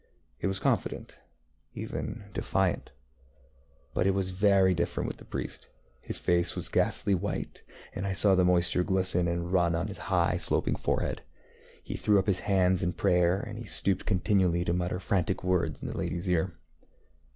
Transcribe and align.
It 0.39 0.47
was 0.47 0.59
confidentŌĆöeven 0.59 2.33
defiant. 2.33 2.91
But 3.93 4.07
it 4.07 4.15
was 4.15 4.31
very 4.31 4.73
different 4.73 5.05
with 5.07 5.17
the 5.17 5.25
priest. 5.25 5.69
His 6.01 6.17
face 6.17 6.55
was 6.55 6.69
ghastly 6.69 7.13
white, 7.13 7.61
and 7.93 8.07
I 8.07 8.13
saw 8.13 8.33
the 8.33 8.43
moisture 8.43 8.83
glisten 8.83 9.27
and 9.27 9.53
run 9.53 9.75
on 9.75 9.89
his 9.89 9.99
high, 10.09 10.37
sloping 10.37 10.75
forehead. 10.75 11.21
He 11.83 11.95
threw 11.97 12.17
up 12.17 12.25
his 12.25 12.39
hands 12.39 12.81
in 12.81 12.93
prayer, 12.93 13.39
and 13.41 13.59
he 13.59 13.65
stooped 13.65 14.07
continually 14.07 14.65
to 14.65 14.73
mutter 14.73 14.99
frantic 14.99 15.43
words 15.43 15.83
in 15.83 15.87
the 15.87 15.93
ladyŌĆÖs 15.93 16.27
ear. 16.29 16.51